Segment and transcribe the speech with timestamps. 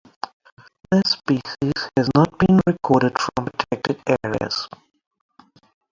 [0.89, 4.67] This species has not been recorded from protected areas.